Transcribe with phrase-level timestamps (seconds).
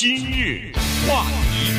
[0.00, 0.72] 今日
[1.06, 1.74] 话题，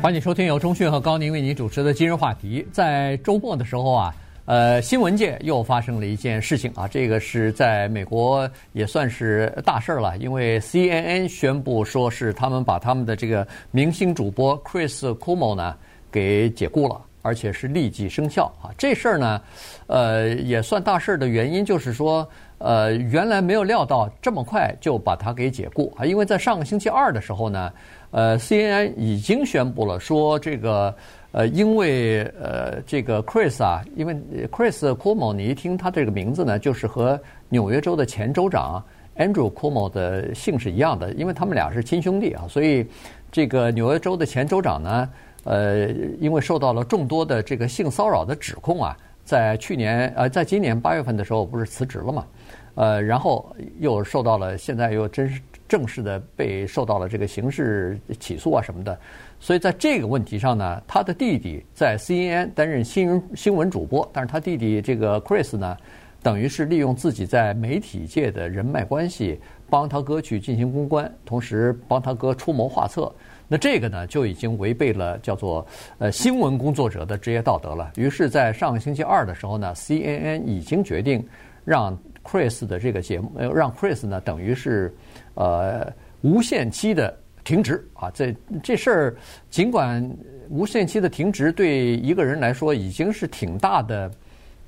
[0.00, 2.64] 欢迎收听由中讯和高宁为您主持的今日话题。
[2.70, 15.74] 在周末的时候啊，呃，新闻界又发生了一件事情啊，这个是在美国也算是大事了，因为 CNN 宣布说是他们把他们的这个明星主播 Chris Cuomo 呢
[16.08, 17.00] 给解雇了。
[17.22, 18.72] 而且是立即生效啊！
[18.78, 19.42] 这事儿呢，
[19.88, 22.26] 呃，也算大事儿的原因就是说，
[22.60, 26.04] 呃，原来没有料到这么快就把他给解雇啊！
[26.04, 27.72] 因为在上个星期二的时候呢，
[28.10, 30.94] 呃，CNN 已经宣布了说，这个
[31.32, 34.14] 呃，因为呃，这个 Chris 啊，因为
[34.52, 38.84] Chris Cuomo，你一听他这个名字呢，就是和纽约州的前州长
[39.16, 42.86] Andrew Cuomo 的姓是一样的，因为他们俩是亲兄弟啊，所以
[43.32, 45.08] 这个纽约州的前州长呢。
[45.42, 45.88] 呃，
[46.20, 48.94] 因为受到了众多的这个性骚扰的指控啊，
[49.30, 52.26] 在去年呃，在今年八月份的时候，不是辞职了嘛？
[52.74, 58.98] 呃，然后又受到了现在又真是正式的被受到了这个刑事起诉啊什么的，
[59.38, 65.76] 所以在这个问题上呢，他的弟弟在 CNN 担任新闻新闻主播，但是他弟弟这个 Chris 呢，
[66.24, 73.14] 等于是利用自己在媒体界的人脉关系，帮他哥去进行公关，同时帮他哥出谋划策。
[73.52, 75.66] 那这个呢，就已经违背了叫做
[75.98, 77.90] 呃新闻工作者的职业道德了。
[77.96, 81.26] 于是，在上个星期二的时候呢，CNN 已经决定
[81.64, 84.94] 让 Chris 的这个节目，呃，让 Chris 呢等于是
[85.34, 87.12] 呃无限期的
[87.42, 88.08] 停职啊。
[88.14, 89.16] 这这事儿
[89.50, 90.08] 尽管
[90.48, 94.10] 无限期的停职对一个人来说已经是挺大的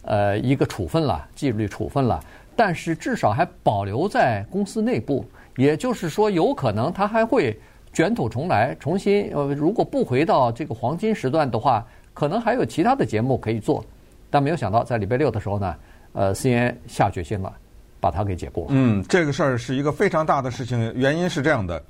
[0.03, 2.21] 呃一个处分了，纪律处分了，
[2.57, 5.25] 但是至少还保留在公司内部，
[5.57, 7.57] 也就是说，有可能他还会。
[7.93, 13.85] 卷土重来，重新呃，如果不回到这个黄金时段的话，可能还有其他的节目可以做。
[14.31, 15.77] 但没有想到，在礼拜六的时候呢，
[16.15, 17.53] 呃，CNN 下决心了，
[18.01, 18.69] 把它给解雇了。
[18.70, 21.83] 嗯，这个事儿是一个非常大的事情，原因是这样的。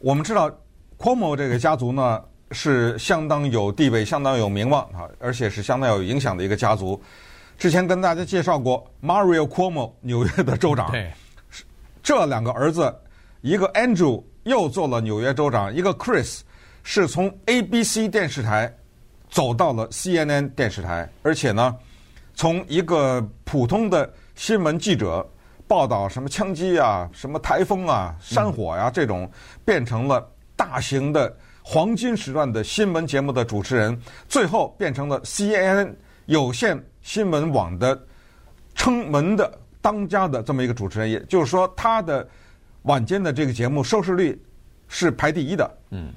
[0.00, 0.50] 我们知道
[0.98, 7.00] ，Cuomo 这个家族呢是相当有地位、相当有名望啊，而且是相当有影响的一个家族。
[7.56, 10.90] 之前跟大家介绍过，Mario Cuomo，纽约的州长。
[10.90, 11.08] 对。
[12.02, 12.92] 这两个儿子，
[13.42, 14.20] 一个 Andrew。
[14.48, 16.40] 又做了纽约州长，一个 Chris
[16.82, 18.74] 是从 ABC 电视台
[19.28, 21.76] 走到了 CNN 电视台，而且呢，
[22.34, 25.24] 从一个普通的新闻记者
[25.66, 29.30] 报道什么枪击啊、什么台风啊、山火呀、这种，
[29.66, 30.26] 变成了
[30.56, 35.94] 大型的黄金时段的新闻节目的主持人，最后变成了 CNN
[36.24, 38.00] 有线新闻网的
[38.74, 42.26] 称门的当家的这么一个主持人，也就是说他的。
[42.88, 44.40] 晚间的这个节目收视率
[44.88, 46.10] 是排第一的，嗯，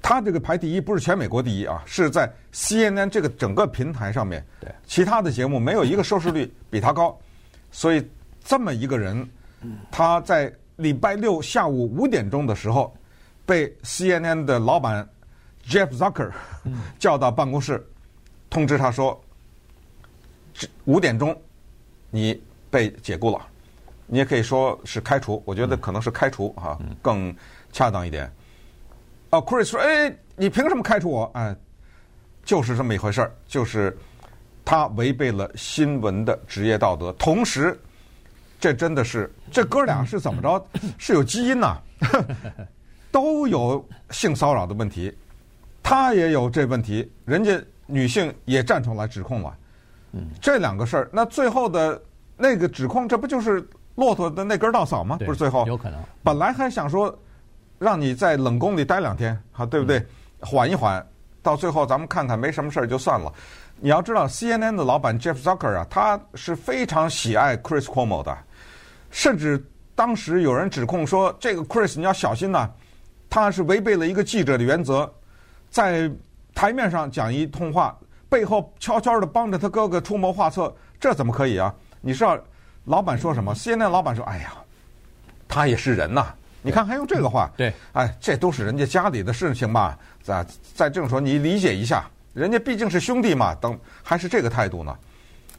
[0.00, 7.18] 他这个排第一不是全美国第一啊，是在 CNN 这个整个平台上面，对，其他的节目没有一个收视率比他高，
[7.72, 8.08] 所以
[8.44, 9.28] 这么一个人，
[9.90, 12.96] 他在礼拜六下午五点钟的时候
[13.44, 15.06] 被 CNN 的老板
[15.66, 16.30] Jeff Zucker
[17.00, 17.84] 叫到办公室，
[18.48, 19.20] 通知他说，
[20.84, 21.36] 五点钟
[22.10, 22.40] 你
[22.70, 23.48] 被解雇了。
[24.12, 27.34] 你也可以说是开除，我觉得可能是开除哈，更
[27.72, 28.30] 恰当一点。
[29.30, 31.56] 啊，Chris 说：“哎，你凭什么开除我？”哎，
[32.44, 33.96] 就是这么一回事儿，就是
[34.66, 37.10] 他违背了新闻的职业道德。
[37.14, 37.74] 同时，
[38.60, 40.62] 这真的是这哥俩是怎么着？
[40.98, 41.78] 是有基因呐，
[43.10, 45.10] 都有性骚扰的问题，
[45.82, 49.56] 他也有这问题，人家女性也站出来指控了。
[50.12, 51.98] 嗯，这两个事儿，那最后的
[52.36, 53.66] 那个指控，这不就是？
[53.94, 55.18] 骆驼的那根稻草吗？
[55.24, 56.00] 不是最后有可能。
[56.22, 57.14] 本来还想说，
[57.78, 60.04] 让你在冷宫里待两天，好对不对？
[60.40, 61.04] 缓一缓，
[61.42, 63.32] 到最后咱们看看没什么事儿就算了。
[63.80, 68.36] 你要知道，CNN 的老板 Jeff Zucker 啊，他是非常喜爱 Chris Cuomo 的，
[69.10, 69.62] 甚至
[69.94, 72.70] 当时有人指控说，这个 Chris 你要小心呐，
[73.28, 75.12] 他是违背了一个记者的原则，
[75.68, 76.10] 在
[76.54, 77.96] 台面上讲一通话，
[78.28, 81.74] 背后悄悄地帮着他哥哥出谋划策，这怎么可以啊？
[82.00, 82.38] 你知道？
[82.84, 83.54] 老板说什么？
[83.54, 84.52] 现在老板说：“哎呀，
[85.46, 87.48] 他也是人呐，你看还用这个话？
[87.56, 89.96] 对，哎，这都是人家家里的事情嘛。
[90.22, 92.04] 在在这种说，你理解一下，
[92.34, 93.54] 人家毕竟是兄弟嘛。
[93.54, 94.96] 等还是这个态度呢？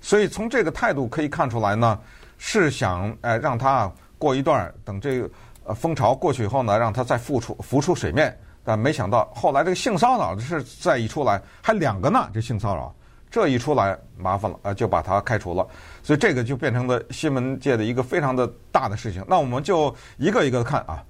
[0.01, 1.97] 所以从这个态度可以看出来呢，
[2.37, 5.29] 是想哎让他过一段，等这个
[5.63, 8.37] 呃风潮过去以后呢，让他再复出浮出水面。
[8.65, 12.93] 但没想到后来这个性骚扰的事再一出来，还两个呢，这性骚扰。”
[13.33, 15.65] 这一出来麻烦了，呃，就把他开除了，
[16.03, 19.25] 所以这个就变成了新闻界的一个非常的大的事情。
[19.27, 21.03] 那我们就一个一个的看啊，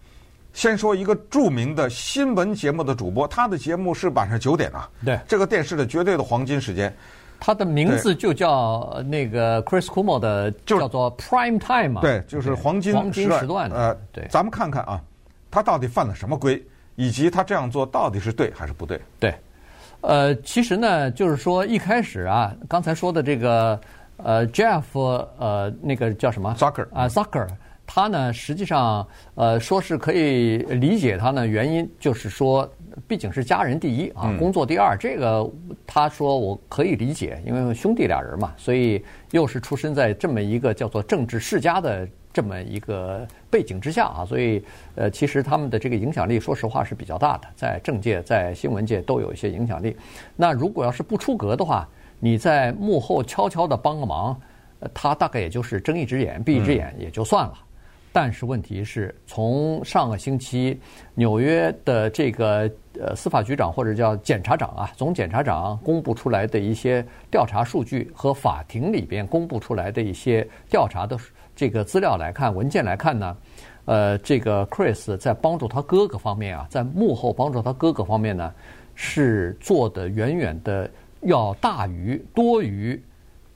[0.53, 6.95] 先说一个著名的新闻节目的主播，他的节目是晚上九点啊，对，这个电视的绝对的黄金时间。
[7.41, 13.69] 他的名字就叫那个 Chris Cuomo 的，就叫做 Prime Time 嘛，对，就是黄金黄金时段。
[13.69, 15.01] 呃，对，咱们看看啊，
[15.51, 16.63] 他到底犯了什么规，
[16.95, 18.97] 以及他这样做到底是对还是不对？
[19.19, 19.35] 对，
[20.03, 23.79] 呃，其实呢，就是说一开始啊，刚才说的这个
[24.17, 24.83] 呃，Jeff
[25.39, 27.47] 呃，那个叫什么？Zucker 啊，Zucker，
[27.87, 32.71] 他呢，实际上呃，说是可以理解他呢，原因就是说。
[33.07, 35.49] 毕竟是家人第一啊，工作第二，这个
[35.87, 44.65] 他说我可以理解，因为兄弟俩人嘛，所以又是出生在这么一个叫做政治世家的这么一个背景之下啊，所以
[44.95, 49.95] 呃，其实他们的这个影响力，说实话是比较大的，在政界、在新闻界都有一些影响力。
[50.35, 51.87] 那如果要是不出格的话，
[52.19, 54.35] 你在幕后悄悄的帮个忙，
[54.93, 57.53] 他大概也就是睁一只眼闭一只眼也就算了。
[58.15, 60.79] 但是问题是，从上个星期
[61.15, 71.17] 纽约的这个呃司法局长或者叫检察长啊，总检察长公布出来的一些调查数据和法庭里边公布出来的一些调查的
[71.55, 73.35] 这个资料来看，文件来看呢，
[73.85, 78.53] 呃，这个 Chris 在帮助他哥哥方面啊，在幕后帮助他哥哥方面呢，
[78.93, 80.87] 是做的远远的
[81.21, 83.01] 要大于多于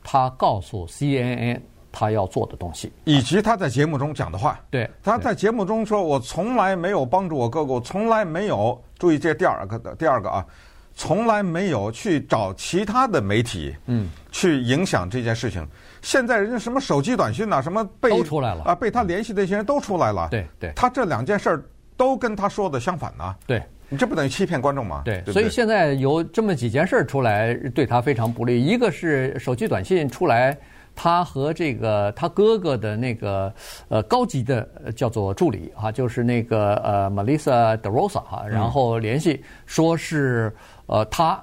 [0.04, 1.59] 他告诉 CNN。
[1.91, 4.59] 他要做的东西，以及他在节目中讲的话。
[4.69, 10.45] 对，他在节目中说：“我从来没有帮助我哥哥，我从来没有注意这第二个的第二个啊，
[10.93, 15.65] 从来没有去找其他的媒体，嗯，去影响这件事情。
[16.01, 20.27] 现在人家什么手机短信呐，什么被都出来了啊，被他联系的一些人都出来了。
[20.29, 21.63] 对对，他这两件事儿
[21.95, 23.35] 都跟他说的相反呢。
[23.47, 25.01] 对，你这不等于欺骗观众吗？
[25.03, 28.63] 对，所以现在有这么几件事儿出来，对他非常不利。
[28.63, 30.55] 一个是手机短信出来。
[30.99, 33.53] 他和这个他哥哥的那个
[33.88, 40.51] 呃高级的叫做助理啊，就是那个呃 Melissa DeRosa 哈，然后联系说是
[40.88, 41.39] 呃他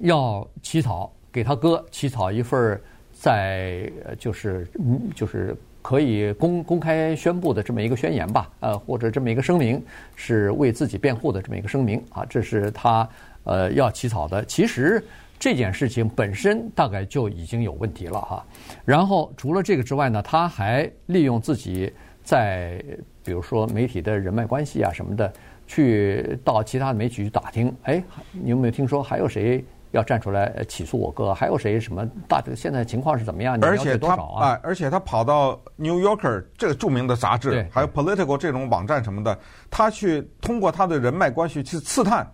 [0.00, 2.80] 要起草给他哥起草一份
[3.12, 4.66] 在就是
[5.14, 9.84] 就是可以公公开宣布的这么一个宣言吧，呃或者这么一个声明，
[10.16, 13.06] 是为自己辩护的这么一个声明啊，这是他
[13.44, 14.42] 呃要起草的。
[14.46, 15.04] 其实。
[15.38, 18.42] 这件事情本身大概就已经有问题了哈，
[18.84, 21.92] 然后除了这个之外呢，他还利用自己
[22.22, 22.82] 在
[23.22, 25.30] 比如说媒体的人脉关系啊什么的，
[25.66, 28.02] 去到其他的媒体去打听，哎，
[28.32, 31.34] 你有没有听说还有谁要站出来起诉我哥？
[31.34, 33.58] 还有谁什么大的现在情况是怎么样？
[33.58, 34.38] 你了解多少啊？
[34.40, 39.38] 而且他啊，而且他跑到《New Yorker》这个著名的杂志，还有《Political》这种网站什么的，
[39.70, 42.26] 他去通过他的人脉关系去刺探，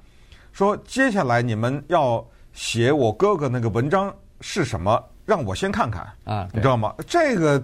[0.52, 2.24] 说接下来你们要。
[2.52, 5.02] 写我哥哥那个文章是什么？
[5.26, 6.92] 让我先看看啊，你知道吗？
[7.06, 7.62] 这个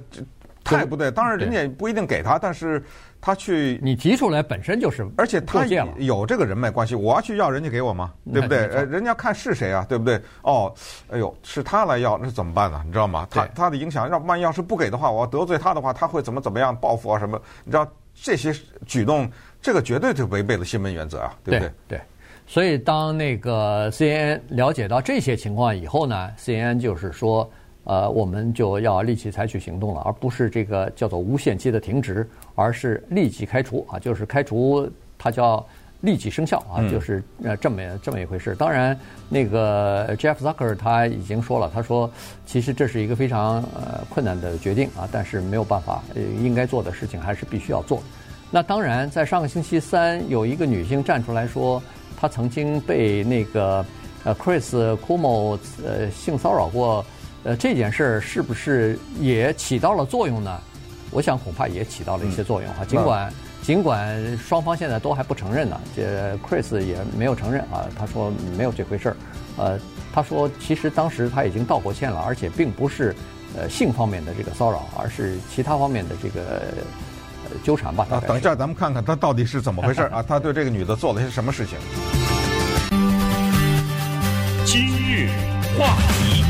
[0.63, 1.11] 太不对。
[1.11, 2.81] 当然，人家也不一定给他，但是
[3.21, 5.65] 他去你提出来本身就是，而且他
[5.99, 8.13] 有这个人脉关系，我要去要人家给我吗？
[8.33, 8.67] 对不对？
[8.69, 9.85] 呃，人家看是谁啊？
[9.89, 10.21] 对不对？
[10.43, 10.73] 哦，
[11.11, 12.81] 哎呦，是他来要，那怎么办呢？
[12.87, 13.27] 你知道吗？
[13.29, 17.41] 他他的影响，要万一要是不给的话，我要得罪他的话，他会怎么怎么样报复啊什么？
[17.65, 17.85] 你知道
[18.15, 18.55] 这些
[18.87, 19.29] 举动，
[19.61, 21.73] 这个绝对就违背了新闻原则啊，对不对？
[21.89, 22.01] 对。
[22.49, 27.51] 所以，当那个 CNN 了解到这些情况以后呢，CNN 就是说，
[27.83, 34.89] 呃，我们就要立即采取行动了，而不是这个叫做无限期的停职，而是立即开除啊，就是开除，
[35.19, 35.67] 它叫
[36.03, 38.55] 立即生效啊，就是呃这么这么一回事。
[38.55, 38.97] 当然，
[39.29, 42.09] 那个 Jeff Zucker 他已经说了，他说
[42.47, 48.01] 其实这是一个非常呃困难的决定啊，但是没有办法，呃，应该做的事情还是必须要做。
[48.53, 51.83] 那当然，在上个星期三，有一个女性站出来说。
[52.17, 53.85] 他曾经被那个
[54.25, 57.05] 呃 Chris Cuomo 呃性骚扰过，
[57.45, 60.61] 呃这件事儿是不是也起到了作用呢？
[61.11, 62.85] 我想恐怕也起到了一些作用哈。
[62.85, 63.33] 尽管
[63.63, 69.17] 尽管双方现在都还不承认呢，这 Chris 也没有承认啊，他说没有这回事儿。
[69.57, 69.79] 呃，
[70.13, 73.15] 他说其实当时他已经道过歉了，而且并不是
[73.57, 76.63] 呃性方面的这个骚扰，而是其他方面的这个。
[77.63, 78.07] 纠缠吧。
[78.11, 80.23] 啊，等一下，咱们看看他到底是怎么回事啊？
[80.27, 81.79] 他对这个女的做了些什么事情？
[84.65, 85.29] 今日
[85.79, 86.45] 话题，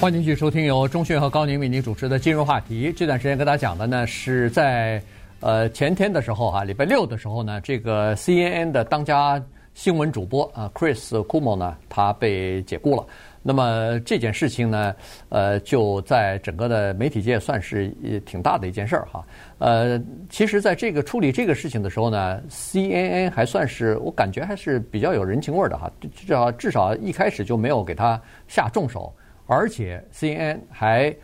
[0.00, 2.90] 欢迎继续收听由钟迅和高宁为您主持的《今日话题》。
[2.94, 5.02] 这段时间跟大家讲的呢，是在
[5.40, 9.42] 呃前天的时候、啊，礼拜六的时候呢，这个 CNN 的当家
[9.72, 13.06] 新闻主播啊，Chris Cuomo 呢，他被解雇了。
[13.42, 14.94] 那么这件事情呢，
[15.30, 17.88] 呃，就在整个的媒体界算是
[18.26, 19.24] 挺大的一件事儿哈。
[19.58, 25.90] 呃，其实，在这个处理这个事情的时候呢，CNN 还算是我感觉还是比较有人情味儿的哈。
[26.14, 29.10] 至少至少一开始就没有给他下重手，
[29.46, 31.14] 而且 CNN 还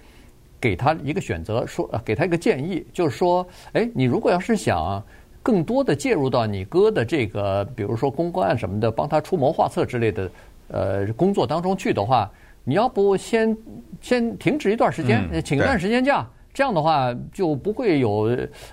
[0.58, 5.04] 给他一个选择，说给他一个建议，就是说，哎，你如果要是想
[5.42, 10.30] 更多的介入到你哥的这个，比如说公关什么的，帮他出谋划策之类的。
[10.68, 12.30] 呃，工作当中去的话，
[12.64, 13.56] 你要不先
[14.00, 18.28] 先停止一段时间，请一段时间假，这样的话就不会有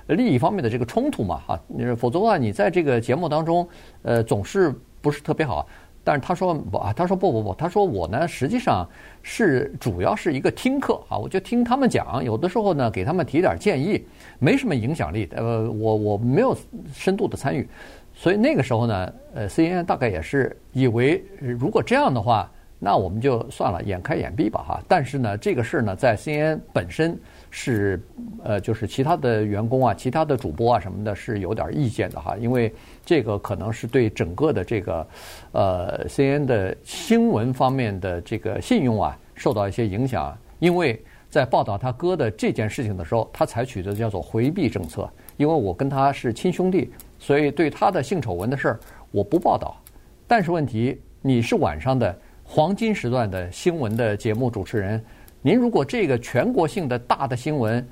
[0.07, 1.59] 利益方面的这个冲突嘛，哈，
[1.97, 3.67] 否则的话，你在这个节目当中，
[4.01, 5.67] 呃，总是不是特别好。
[6.05, 8.85] 但是他说不啊，他说不不不，他说我呢，实际上
[9.21, 14.05] 是主要是一个听课啊，我就听他们讲，有的时候呢给他们提点建议，
[14.37, 16.53] 没什么影响力，呃，我我没有
[16.93, 17.65] 深度的参与，
[18.13, 24.83] 所以那个时候呢，呃，CNN 大概也是以为如果这样的话，那我们就算了，眼开眼闭吧哈。
[24.87, 27.17] 但是呢，这个事儿呢，在 CNN 本身。
[27.55, 28.01] 是，
[28.43, 32.73] 呃，就是其他的员工啊，其他的主播啊什么的，是有点意见的哈，因为
[33.05, 35.07] 这个可能是对整个的这个，
[35.51, 46.91] 呃，CNN 的新闻方面的这个信用啊受到一些影响，因为在报道他哥的这件事情的时候，他采取的叫做回避政策，因为我跟他是亲兄弟，
[47.23, 49.81] 所以对他的性丑闻的事儿我不报道。
[50.27, 52.13] 但是问题，你是晚上的
[52.43, 55.01] 黄金时段的新闻的节目主持人。
[55.41, 57.87] 您如果这个全国性的大的新闻，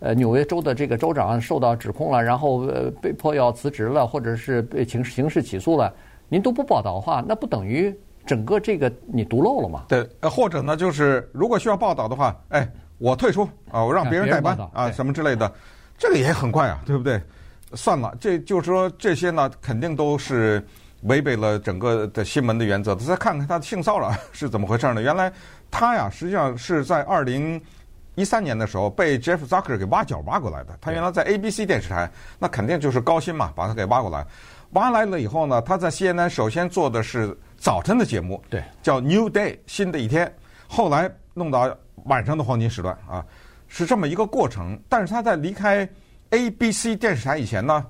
[0.00, 5.90] 呃，纽约州的这个州长受到指控了，然后呃被迫要辞职了，或者是被刑刑事起诉了，
[6.28, 7.94] 您都不报道的话，那不等于
[8.26, 9.84] 整个这个你独漏了吗？
[9.88, 15.50] 对，呃，或者呢，就是如果需要报道的话，哎，我退出啊，我让别人代班啊，什么之类的，
[15.96, 17.18] 这个也很怪啊，对不对？
[17.74, 20.64] 算了，这就是说这些呢，肯定都是。
[21.04, 22.94] 违背了整个的新闻的原则。
[22.94, 25.02] 再看看他的性骚扰是怎么回事呢？
[25.02, 25.30] 原来
[25.70, 27.60] 他呀，实际上是在二零
[28.14, 30.74] 一三年的时候被 Jeff Zucker 给挖角挖过来的。
[30.80, 34.26] 他原来在 ABC 电视台，那肯定就是高薪嘛，把他给挖过来。
[34.70, 40.34] 挖来了以后呢，他在 CNN 首先做的是早晨的节目，对，叫 New Day 新的一天。
[40.66, 43.22] 后来弄到晚上的黄金时段啊，
[43.68, 44.80] 是这么一个过程。
[44.88, 45.86] 但是他在离开
[46.30, 47.84] ABC 电视台以前呢？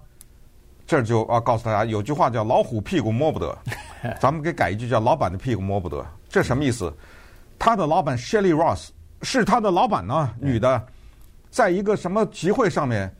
[0.86, 3.56] 这就啊，告诉大家有句话叫“老虎屁股摸不得
[4.20, 6.04] ”，咱们给改一句叫“老板的屁股摸不得”。
[6.28, 6.92] 这什么意思？
[7.58, 8.88] 他的老板 Shelly Ross
[9.22, 10.86] 是他的老板呢，女的，
[11.50, 13.10] 在一个什么集会上面，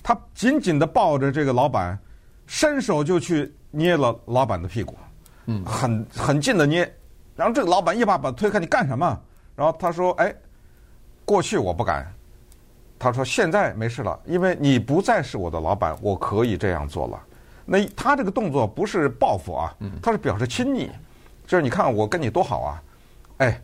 [0.00, 1.98] 他紧紧的抱着这个老板，
[2.46, 4.96] 伸手就去捏了老板的屁股，
[5.46, 6.88] 嗯，很很近的捏。
[7.34, 9.20] 然后这个老板一把把他推开，你干什么？
[9.56, 10.32] 然后他说：“哎，
[11.24, 12.06] 过去我不敢。”
[12.98, 17.22] 他说：“现在没事了，因为你不再是我的老板，我可以这样做了。
[17.64, 20.90] 那他这个动作不是报复啊，他是表示亲昵，
[21.46, 22.82] 就是你看我跟你多好啊。
[23.36, 23.60] 哎，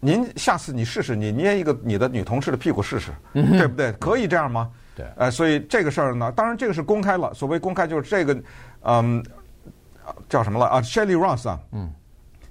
[0.00, 3.90] 您下次你试试，你捏一个你的女同事的屁股试试，对不对？
[3.92, 4.70] 可以这样吗？
[4.94, 5.06] 对。
[5.16, 7.32] 呃，所以这个事儿呢，当然这个是公开了。
[7.32, 8.42] 所谓公开，就是这个，
[8.82, 9.24] 嗯，
[10.28, 11.90] 叫什么了啊？Shelly Ross 啊，嗯，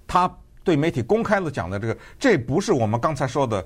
[0.07, 0.31] 他
[0.63, 3.63] 对媒体公开了讲的这个，这不是我们刚才说的。”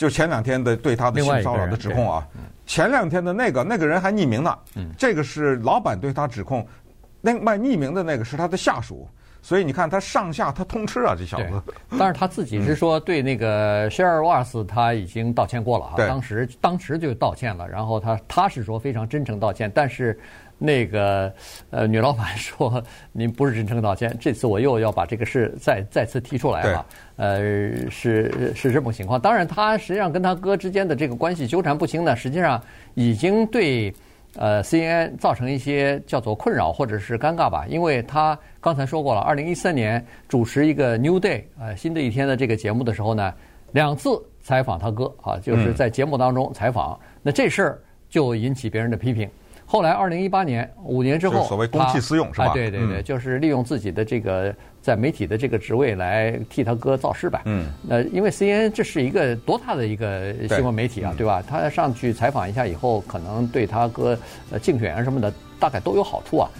[0.00, 2.26] 就前两天的对他的性骚扰的指控啊，
[2.64, 4.58] 前两天的那个那个人还匿名呢，
[4.96, 6.66] 这个是老板对他指控，
[7.20, 9.06] 那卖匿名的那个是他的下属，
[9.42, 11.62] 所以你看他上下他通吃啊，这小子。
[11.98, 20.18] 但是他自己是说对那个 Shelly Ross 他已经道歉过了啊，当时当时就道歉了，然后他他是说非常真诚道歉，但是。
[20.62, 21.32] 那个
[21.70, 26.86] 呃，女老板说：“您不是真诚道歉，这次我又要把这个事再 再次提出来了。
[27.16, 29.18] 呃，是是这么情况。
[29.18, 32.62] 当然，他实际上跟他哥之间的这个关系纠缠不清呢，实际上
[32.92, 33.90] 已经对
[34.36, 37.64] 呃 CNN 造成一些叫做困扰或者是尴尬吧。
[37.66, 43.32] 因为他刚才说过了，二零一三年主持一个 New Day 呃新的一天的这个节目的时候呢，
[43.72, 44.10] 两次
[44.42, 47.78] 采访他哥啊，就是在节目当中采访，那这事儿
[48.10, 49.26] 就引起别人的批评。”
[49.72, 52.48] 后来，二零一八年五年之后，所谓公器私用是吧？
[52.52, 57.42] 对对对，就是利用自己的这个在媒体的这个职位来替他哥造势吧。
[57.44, 61.40] 嗯，呃，因为 CNN 这是一个多大的一个新闻媒体啊，对吧？
[61.48, 64.18] 他上去采访一下以后，可能对他哥
[64.50, 66.50] 呃竞选啊什么的，大概都有好处啊。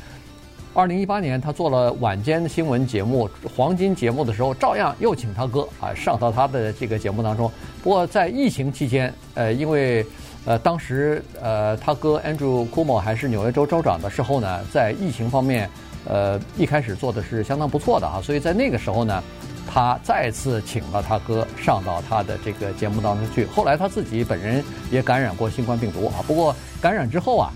[0.73, 7.51] 二零一八年，他做了晚间新闻节目黄金节目的时候，照样又请他哥啊上到他的这个节目当中。
[7.83, 10.07] 不过在疫情期间，呃，因为
[10.47, 15.69] 呃，当时呃，他哥 Andrew Cuomo 还是纽约州州长的时候呢，在疫情方面，
[16.07, 19.23] 呃，一开始做的是相当不错的啊，所以在那个时候呢，
[19.71, 23.45] 他再次请了他哥上到他的这个节目当中去。
[23.47, 27.53] 后来他自己本人也感染过新冠病毒啊，不过感染之后啊，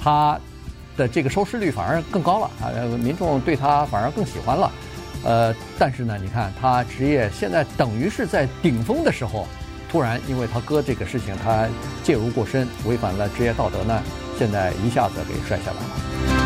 [0.00, 0.38] 他
[0.96, 2.70] 的这个收视率反而更高了啊，
[3.02, 4.70] 民众对他反而更喜欢了。
[5.24, 9.44] 呃，但是呢，你看他职业现在等于是在顶峰的时候。
[9.90, 11.66] 突然，因为他哥这个事情，他
[12.02, 14.02] 介入过深，违反了职业道德呢，
[14.38, 16.37] 现在一下子给摔下来了。